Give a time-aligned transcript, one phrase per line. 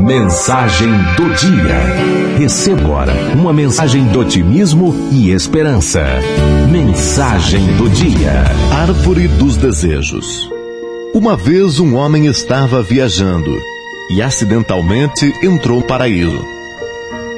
[0.00, 2.36] Mensagem do dia.
[2.36, 6.04] Receba agora uma mensagem de otimismo e esperança.
[6.68, 8.42] Mensagem do dia.
[8.72, 10.50] Árvore dos Desejos.
[11.14, 13.56] Uma vez um homem estava viajando
[14.10, 16.44] e acidentalmente entrou no paraíso.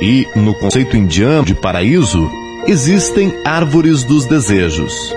[0.01, 2.31] E, no conceito indiano de paraíso,
[2.67, 5.15] existem árvores dos desejos.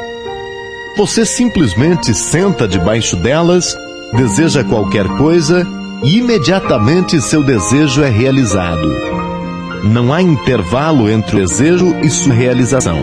[0.97, 3.77] Você simplesmente senta debaixo delas,
[4.13, 5.65] deseja qualquer coisa
[6.03, 8.87] e imediatamente seu desejo é realizado.
[9.83, 12.99] Não há intervalo entre o desejo e sua realização.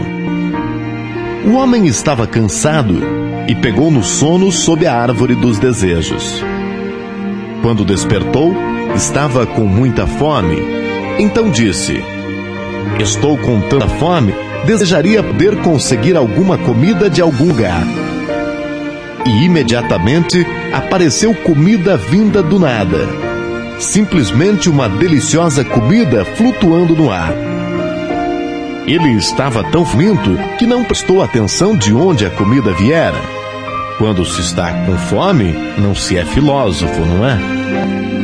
[1.47, 3.03] O homem estava cansado
[3.49, 6.43] e pegou no sono sob a árvore dos desejos.
[7.63, 8.55] Quando despertou,
[8.95, 10.57] estava com muita fome,
[11.19, 12.03] então disse:
[12.99, 14.35] Estou com tanta fome,
[14.67, 17.83] desejaria poder conseguir alguma comida de algum lugar
[19.27, 22.99] e imediatamente apareceu comida vinda do nada.
[23.79, 27.33] Simplesmente uma deliciosa comida flutuando no ar.
[28.87, 33.21] Ele estava tão faminto que não prestou atenção de onde a comida viera.
[33.99, 37.39] Quando se está com fome, não se é filósofo, não é?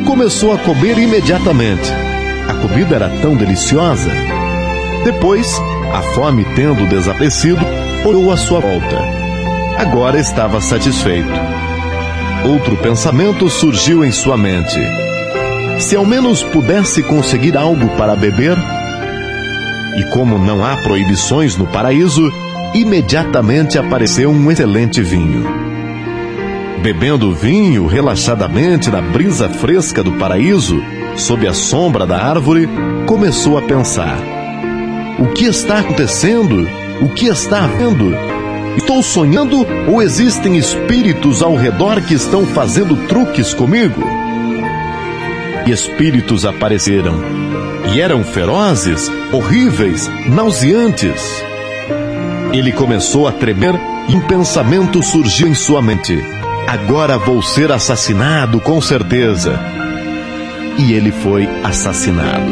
[0.04, 1.90] Começou a comer imediatamente.
[2.48, 4.10] A comida era tão deliciosa.
[5.04, 5.56] Depois,
[5.94, 7.64] a fome tendo desaparecido,
[8.04, 9.20] olhou à sua volta
[9.80, 11.69] agora estava satisfeito.
[12.44, 14.80] Outro pensamento surgiu em sua mente.
[15.78, 18.56] Se ao menos pudesse conseguir algo para beber.
[19.96, 22.32] E como não há proibições no paraíso,
[22.74, 25.44] imediatamente apareceu um excelente vinho.
[26.82, 30.82] Bebendo vinho relaxadamente na brisa fresca do paraíso,
[31.16, 32.66] sob a sombra da árvore,
[33.06, 34.18] começou a pensar:
[35.18, 36.66] O que está acontecendo?
[37.02, 38.29] O que está havendo?
[38.76, 44.02] Estou sonhando ou existem espíritos ao redor que estão fazendo truques comigo?
[45.66, 47.14] E espíritos apareceram.
[47.92, 51.44] E eram ferozes, horríveis, nauseantes.
[52.52, 53.74] Ele começou a tremer
[54.08, 56.22] e um pensamento surgiu em sua mente.
[56.66, 59.58] Agora vou ser assassinado, com certeza.
[60.78, 62.50] E ele foi assassinado.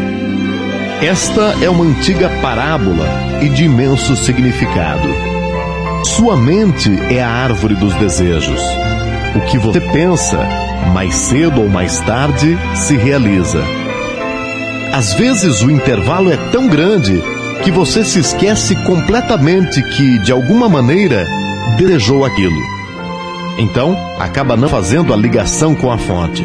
[1.00, 3.06] Esta é uma antiga parábola
[3.40, 5.37] e de imenso significado.
[6.18, 8.60] Sua mente é a árvore dos desejos.
[9.36, 10.36] O que você pensa,
[10.92, 13.62] mais cedo ou mais tarde, se realiza.
[14.92, 17.22] Às vezes o intervalo é tão grande
[17.62, 21.24] que você se esquece completamente que, de alguma maneira,
[21.76, 22.60] desejou aquilo.
[23.56, 26.44] Então, acaba não fazendo a ligação com a fonte.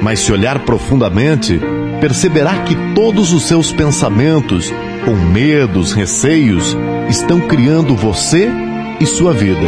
[0.00, 1.60] Mas se olhar profundamente,
[2.00, 4.72] perceberá que todos os seus pensamentos,
[5.04, 6.76] com medos, receios,
[7.08, 8.50] estão criando você
[9.00, 9.66] e sua vida.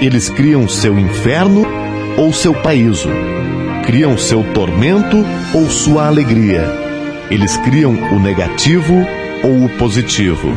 [0.00, 1.64] Eles criam seu inferno
[2.16, 3.08] ou seu paraíso.
[3.84, 6.64] Criam seu tormento ou sua alegria.
[7.30, 8.94] Eles criam o negativo
[9.42, 10.48] ou o positivo.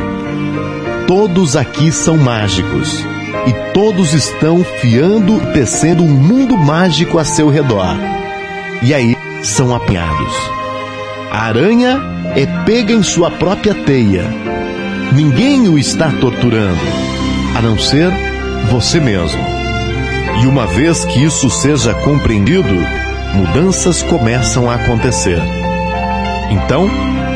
[1.05, 3.05] Todos aqui são mágicos
[3.45, 7.95] e todos estão fiando e tecendo um mundo mágico a seu redor.
[8.81, 10.33] E aí são apanhados.
[11.31, 12.01] A aranha
[12.35, 14.25] é pega em sua própria teia
[15.13, 16.79] Ninguém o está torturando,
[17.55, 18.11] a não ser
[18.69, 19.41] você mesmo.
[20.41, 22.75] E uma vez que isso seja compreendido,
[23.33, 25.41] mudanças começam a acontecer.
[26.51, 26.89] Então,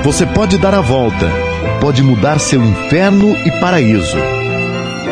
[0.04, 1.32] você pode dar a volta,
[1.80, 4.18] pode mudar seu inferno e paraíso.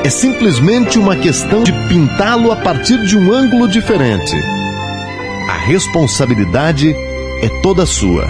[0.03, 4.35] É simplesmente uma questão de pintá-lo a partir de um ângulo diferente.
[5.49, 6.95] A responsabilidade
[7.41, 8.27] é toda sua.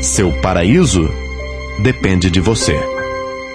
[0.00, 1.12] Seu paraíso
[1.78, 2.99] depende de você.